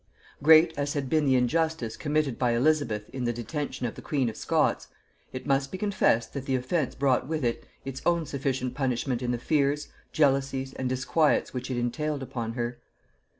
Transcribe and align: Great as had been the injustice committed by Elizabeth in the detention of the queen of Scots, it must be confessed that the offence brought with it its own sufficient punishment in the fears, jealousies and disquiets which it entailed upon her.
Great 0.41 0.73
as 0.79 0.93
had 0.93 1.09
been 1.11 1.27
the 1.27 1.35
injustice 1.35 1.95
committed 1.95 2.39
by 2.39 2.53
Elizabeth 2.55 3.07
in 3.09 3.25
the 3.25 3.31
detention 3.31 3.85
of 3.85 3.93
the 3.93 4.01
queen 4.01 4.29
of 4.29 4.35
Scots, 4.35 4.87
it 5.31 5.45
must 5.45 5.71
be 5.71 5.77
confessed 5.77 6.33
that 6.33 6.47
the 6.47 6.55
offence 6.55 6.95
brought 6.95 7.27
with 7.27 7.45
it 7.45 7.67
its 7.85 8.01
own 8.03 8.25
sufficient 8.25 8.73
punishment 8.73 9.21
in 9.21 9.29
the 9.29 9.37
fears, 9.37 9.89
jealousies 10.11 10.73
and 10.73 10.89
disquiets 10.89 11.53
which 11.53 11.69
it 11.69 11.77
entailed 11.77 12.23
upon 12.23 12.53
her. 12.53 12.79